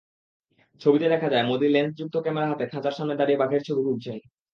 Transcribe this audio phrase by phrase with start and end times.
[0.81, 4.17] ছবিতে দেখা যায়, মোদি লেন্সযুক্ত ক্যামেরা হাতে খাঁচার সামনে দাঁড়িয়ে বাঘের ছবি তুলছেন।